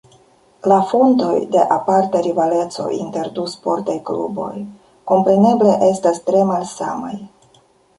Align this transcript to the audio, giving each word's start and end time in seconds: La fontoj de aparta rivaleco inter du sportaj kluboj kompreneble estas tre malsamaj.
La 0.69 0.77
fontoj 0.93 1.35
de 1.55 1.65
aparta 1.75 2.23
rivaleco 2.29 2.87
inter 3.03 3.31
du 3.37 3.45
sportaj 3.55 3.99
kluboj 4.11 4.51
kompreneble 5.15 5.81
estas 5.95 6.23
tre 6.29 6.47
malsamaj. 6.55 7.19